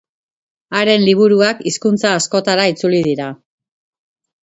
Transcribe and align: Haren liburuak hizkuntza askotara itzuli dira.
Haren 0.79 1.03
liburuak 1.09 1.63
hizkuntza 1.73 2.17
askotara 2.23 2.69
itzuli 2.75 3.07
dira. 3.13 3.33